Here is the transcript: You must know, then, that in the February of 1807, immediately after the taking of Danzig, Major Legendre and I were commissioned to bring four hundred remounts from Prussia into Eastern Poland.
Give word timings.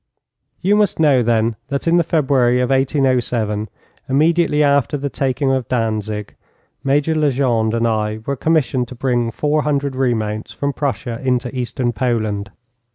You 0.61 0.75
must 0.75 0.99
know, 0.99 1.21
then, 1.21 1.57
that 1.67 1.87
in 1.87 1.97
the 1.97 2.03
February 2.03 2.59
of 2.59 2.71
1807, 2.71 3.69
immediately 4.09 4.63
after 4.63 4.97
the 4.97 5.11
taking 5.11 5.51
of 5.51 5.67
Danzig, 5.67 6.35
Major 6.83 7.13
Legendre 7.13 7.77
and 7.77 7.87
I 7.87 8.19
were 8.25 8.35
commissioned 8.35 8.87
to 8.87 8.95
bring 8.95 9.29
four 9.29 9.61
hundred 9.61 9.95
remounts 9.95 10.53
from 10.53 10.73
Prussia 10.73 11.21
into 11.23 11.55
Eastern 11.55 11.93
Poland. 11.93 12.49